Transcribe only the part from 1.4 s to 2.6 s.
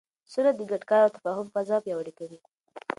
فضا پیاوړې کوي.